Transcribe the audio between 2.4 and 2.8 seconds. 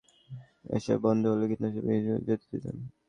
দিতে।